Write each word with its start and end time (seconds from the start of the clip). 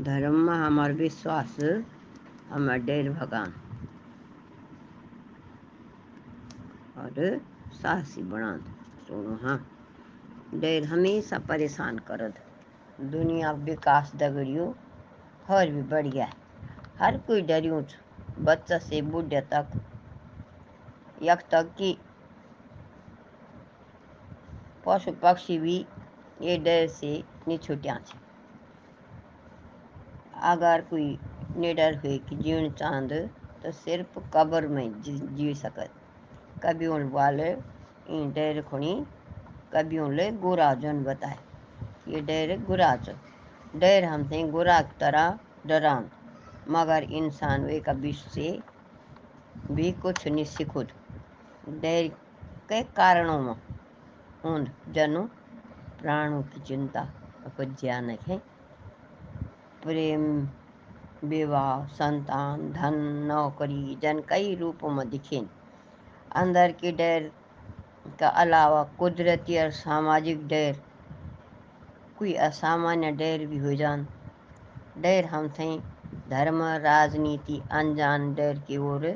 धर्म 0.00 0.34
में 0.34 0.54
हमार 0.54 0.92
विश्वास, 0.92 1.56
हमार 2.50 2.78
डेर 2.78 3.10
भगवान। 3.12 3.52
और 6.98 7.40
साहसी 7.72 8.22
बनाद 8.22 8.64
सुनो 9.08 9.36
हाँ। 9.36 9.58
डेर 10.54 10.84
हमेशा 10.84 11.38
परेशान 11.38 11.98
करद 11.98 12.38
दुनिया 13.00 13.52
विकास 13.52 14.12
दगड़ियो 14.16 14.74
हर 15.48 15.70
भी 15.70 15.82
बढ़िया 15.82 16.28
हर 17.00 17.18
कोई 17.18 17.42
डरियों 17.42 17.82
बच्चा 18.44 18.78
से 18.78 19.02
बुढ़े 19.02 19.40
तक। 19.52 19.80
यक 21.22 21.42
तक 21.50 21.74
कि 21.78 21.96
पशु 24.86 25.12
पक्षी 25.12 25.58
भी 25.58 25.76
ये 26.42 26.56
डर 26.58 26.86
से 26.88 27.12
नहीं 27.48 27.58
छुटिया 27.58 27.98
अगर 30.36 30.80
कोई 30.80 31.18
निडर 31.56 31.94
हुए 31.96 32.16
कि 32.18 32.36
जीण 32.36 32.70
चाँद 32.70 33.12
तो 33.62 33.70
सिर्फ़ 33.72 34.18
कब्र 34.34 34.68
में 34.68 35.02
जी, 35.02 35.18
जी 35.18 35.54
कभी 36.62 36.86
उन 36.86 37.08
वाले 37.10 37.50
इन 38.10 38.30
डर 38.32 38.62
खुणी 38.62 38.94
कभी 39.72 39.98
उनले 39.98 40.30
गोरा 40.32 40.72
जन 40.74 41.02
बताए। 41.04 41.38
ये 42.08 42.20
डर 42.20 42.56
गुराच 42.64 43.10
डर 43.76 44.04
हमसे 44.04 44.42
गुरा 44.42 44.80
की 44.82 44.96
तरह 45.00 45.38
डरान 45.66 46.10
मगर 46.68 47.02
इंसान 47.02 47.64
वे 47.64 47.78
का 47.80 47.92
विष 47.92 48.24
से 48.34 48.58
भी 49.70 49.90
कुछ 49.92 50.26
नहीं 50.28 50.44
सीखुद। 50.44 50.92
डेर 51.80 52.08
के 52.68 52.82
कारणों 52.96 53.38
में 53.40 53.54
उन 54.44 54.66
जनु 54.94 55.22
प्राणों 56.02 56.42
की 56.42 56.60
चिंता 56.60 57.04
कुछ 57.56 57.68
ज्ञान 57.80 58.10
है 58.10 58.40
प्रेम, 59.86 60.48
विवाह, 61.24 61.86
संतान, 61.86 62.72
धन, 62.72 62.94
नौकरी, 63.28 63.98
जन 64.02 64.22
कई 64.28 64.54
रूपों 64.54 64.90
में 64.90 65.10
दिखें। 65.10 65.46
अंदर 66.36 66.72
की 66.72 66.92
डर 66.92 67.30
का 68.20 68.28
अलावा 68.28 68.82
कुदरती 68.98 69.58
और 69.58 69.70
सामाजिक 69.70 70.46
डर, 70.48 70.76
कोई 72.18 72.34
असामान्य 72.34 73.12
डर 73.12 73.46
भी 73.46 73.58
हो 73.58 73.74
जान। 73.74 74.06
डर 74.98 75.24
हम 75.24 75.48
थे 75.48 75.78
धर्म, 76.28 76.62
राजनीति, 76.62 77.62
अनजान 77.72 78.34
डर 78.34 78.58
की 78.58 78.76
ओर 78.76 79.06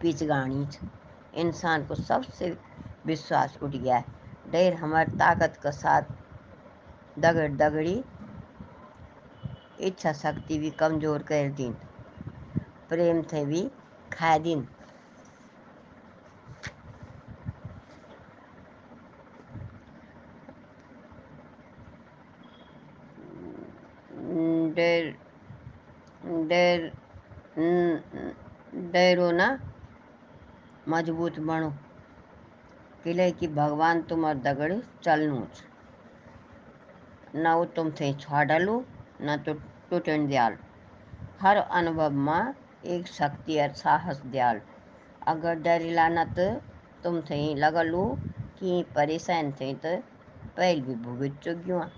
पिचगाणी 0.00 0.66
इंसान 1.34 1.86
को 1.86 1.94
सबसे 1.94 2.56
विश्वास 3.06 3.58
उठ 3.62 3.70
गया 3.70 3.96
है। 3.96 4.04
डर 4.52 4.74
हमारी 4.74 5.12
ताकत 5.12 5.60
के 5.62 5.72
साथ 5.72 6.02
दगड़ 7.18 7.50
दगड़ी 7.52 8.04
इच्छा 9.82 10.12
शक्ति 10.14 10.58
भी 10.58 10.70
कमज़ोर 10.80 11.22
कर 11.22 11.48
दिन। 11.52 11.72
प्रेम 12.88 13.22
थे 13.22 13.44
भी 13.46 13.62
खा 14.12 14.36
दिन। 14.38 14.66
डेर 28.92 29.18
ना 29.32 29.48
मज़बूत 30.88 31.38
बनो। 31.40 31.70
किले 33.04 33.30
कि 33.32 33.46
भगवान 33.48 34.02
तुम्हार 34.02 34.38
दगड़ 34.38 34.72
चलनू 35.04 35.46
न 37.36 37.44
वो 37.48 37.64
तुम 37.76 37.90
थे 37.90 38.12
छाड़लू 38.14 38.84
न 39.22 39.36
तो 39.46 39.54
टूटन 39.92 40.26
दयाल। 40.26 40.56
हर 41.40 41.56
अनुभव 41.56 42.10
में 42.18 42.54
एक 42.86 43.06
शक्ति 43.08 43.58
और 43.60 43.72
साहस 43.76 44.20
दयाल। 44.26 44.60
अगर 45.28 45.58
न 46.10 46.24
तो 46.36 46.46
तुम 47.04 47.20
थे 47.20 47.40
लगलू 47.56 48.04
कि 48.58 48.82
परेशान 48.94 49.52
थे 49.52 49.72
तो 49.76 49.96
पहल 50.56 50.80
भी 50.80 50.94
भुगत 51.04 51.38
चुग्युआ 51.44 51.88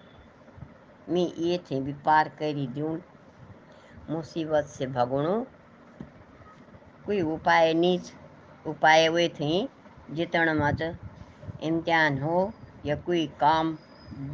मैं 1.08 1.26
ये 1.38 1.58
थे 1.70 1.80
भी 1.80 1.92
पार 2.04 2.28
करी 2.38 2.66
दूँ 2.74 2.98
मुसीबत 4.10 4.64
से 4.68 4.86
भगणू 4.90 5.38
कोई 7.06 7.20
उपाय 7.22 7.72
नीच। 7.74 8.12
उपाय 8.66 9.08
वे 9.08 9.28
थे 9.40 9.52
जितण 10.10 10.52
मत 10.58 10.82
इम्तिहान 11.62 12.18
हो 12.18 12.38
या 12.86 12.96
कोई 13.06 13.26
काम। 13.40 13.76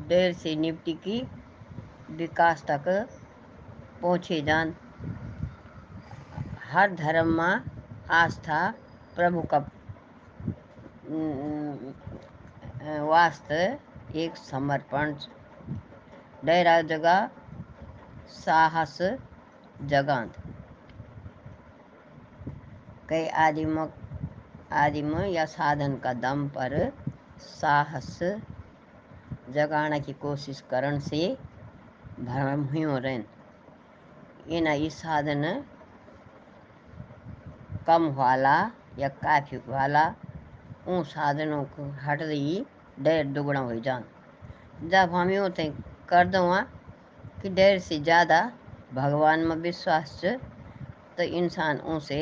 देर 0.08 0.32
से 0.34 0.54
निपटी 0.56 0.92
की 1.04 1.22
विकास 2.16 2.64
तक 2.70 2.88
पहुँचे 4.02 4.40
जान 4.42 4.74
हर 6.70 6.94
धर्म 6.94 7.32
में 7.34 7.62
आस्था 8.12 8.60
प्रभु 9.16 9.42
का 9.52 9.58
वास्ते 13.04 13.62
एक 14.22 14.36
समर्पण। 14.36 15.14
डैरा 16.44 16.80
जगह 16.82 17.28
साहस 18.34 18.96
जगांत 19.86 20.36
कई 23.08 23.26
आदिम 23.38 23.78
आदिम 24.74 25.18
या 25.20 25.44
साधन 25.46 25.96
का 25.96 26.12
दम 26.22 26.46
पर 26.48 26.76
साहस 27.40 28.18
जगाने 29.50 30.00
की 30.00 30.12
कोशिश 30.22 30.60
करण 30.70 30.98
से 31.00 31.22
भ्रम 32.20 32.64
हुई 32.64 32.84
रहन 32.84 33.24
इन 34.48 34.66
इस 34.66 35.00
साधन 35.02 35.44
कम 37.86 38.08
वाला 38.14 38.56
या 38.98 39.08
काफ़ी 39.18 39.56
वाला 39.68 40.06
उन 40.88 41.02
साधनों 41.04 41.62
को 41.66 41.90
हट 42.02 42.22
रही, 42.22 42.64
डर 43.00 43.24
दुगना 43.26 43.60
हो 43.60 43.74
जान। 43.80 44.04
जब 44.82 45.14
हम 45.14 45.30
यूँ 45.30 45.48
थे 45.50 45.68
कर 46.08 46.26
दो 46.26 46.42
कि 47.42 47.48
डेर 47.50 47.78
से 47.78 47.98
ज़्यादा 48.00 48.40
भगवान 48.94 49.40
में 49.40 49.56
विश्वास 49.58 50.20
तो 51.16 51.22
इंसान 51.22 51.78
उनसे 51.80 52.20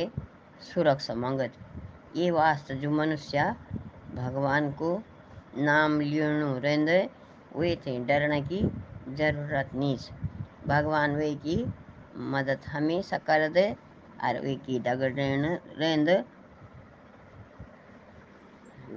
सुरक्षा 0.64 1.14
मांगत। 1.14 1.52
ये 2.16 2.30
वास्ते 2.30 2.74
जो 2.74 2.90
मनुष्य 2.90 3.44
भगवान 4.14 4.70
को 4.72 4.90
नाम 5.56 6.00
लेणु 6.00 6.58
रेंद 6.58 6.88
वे 7.56 7.74
थे 7.86 7.98
डरने 8.04 8.40
की 8.42 8.62
ज़रूरत 9.16 9.70
नहीं 9.74 9.96
भगवान 10.66 11.14
वे 11.16 11.34
की 11.36 11.56
मदद 12.18 12.64
हमेशा 12.66 13.18
कर 13.18 13.48
दे 13.48 13.70
और 14.24 14.40
वे 14.40 14.54
की 14.56 14.78
डगर 14.78 15.12
रेंद। 15.78 16.24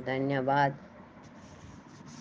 धन्यवाद। 0.05 0.77